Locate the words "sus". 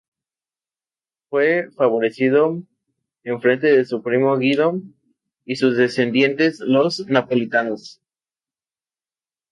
5.57-5.77